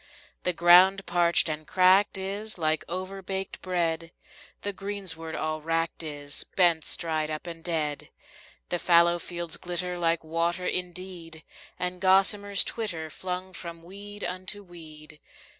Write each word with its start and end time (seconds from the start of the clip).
The 0.41 0.51
ground 0.51 1.05
parched 1.05 1.47
and 1.47 1.67
cracked 1.67 2.17
is 2.17 2.57
like 2.57 2.83
overbaked 2.89 3.61
bread, 3.61 4.11
The 4.63 4.73
greensward 4.73 5.35
all 5.35 5.61
wracked 5.61 6.01
is, 6.01 6.43
bents 6.55 6.97
dried 6.97 7.29
up 7.29 7.45
and 7.45 7.63
dead. 7.63 8.09
The 8.69 8.79
fallow 8.79 9.19
fields 9.19 9.57
glitter 9.57 9.99
like 9.99 10.23
water 10.23 10.65
indeed, 10.65 11.43
And 11.77 12.01
gossamers 12.01 12.63
twitter, 12.63 13.11
flung 13.11 13.53
from 13.53 13.83
weed 13.83 14.23
unto 14.23 14.63
weed. 14.63 15.19